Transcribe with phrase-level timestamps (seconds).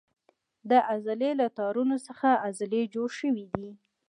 [0.69, 3.71] د عضلې له تارونو څخه عضلې جوړې شوې دي.